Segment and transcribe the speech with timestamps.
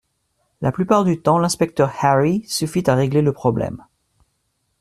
[0.61, 3.85] la plupart du temps l’inspecteur Harry suffit à régler le problème.